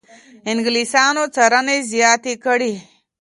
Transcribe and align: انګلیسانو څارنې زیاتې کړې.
انګلیسانو 0.51 1.23
څارنې 1.35 1.77
زیاتې 1.91 2.33
کړې. 2.45 2.73